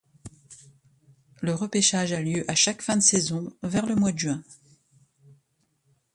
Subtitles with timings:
[1.41, 4.43] Le repêchage a lieu à chaque fin de saison vers le mois de juin.